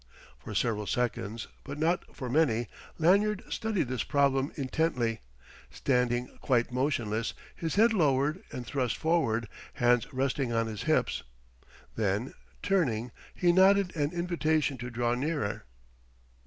[0.39, 2.67] For several seconds but not for many
[2.97, 5.21] Lanyard studied this problem intently,
[5.69, 11.21] standing quite motionless, his head lowered and thrust forward, hands resting on his hips.
[11.95, 12.33] Then
[12.63, 15.65] turning, he nodded an invitation to draw nearer.